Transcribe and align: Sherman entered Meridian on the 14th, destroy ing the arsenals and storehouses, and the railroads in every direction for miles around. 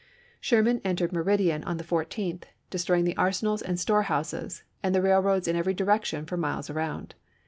Sherman 0.39 0.81
entered 0.83 1.13
Meridian 1.13 1.63
on 1.63 1.77
the 1.77 1.83
14th, 1.83 2.45
destroy 2.71 2.97
ing 2.97 3.05
the 3.05 3.15
arsenals 3.17 3.61
and 3.61 3.79
storehouses, 3.79 4.63
and 4.81 4.95
the 4.95 5.01
railroads 5.03 5.47
in 5.47 5.55
every 5.55 5.75
direction 5.75 6.25
for 6.25 6.37
miles 6.37 6.71
around. 6.71 7.13